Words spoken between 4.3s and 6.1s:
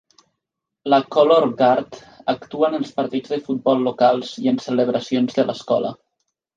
i en celebracions de l'escola.